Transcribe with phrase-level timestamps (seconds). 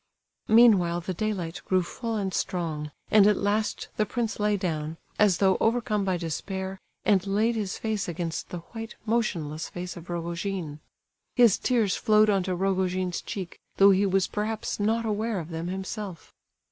[0.47, 5.37] Meanwhile the daylight grew full and strong; and at last the prince lay down, as
[5.37, 10.79] though overcome by despair, and laid his face against the white, motionless face of Rogojin.
[11.35, 15.67] His tears flowed on to Rogojin's cheek, though he was perhaps not aware of them
[15.67, 16.33] himself.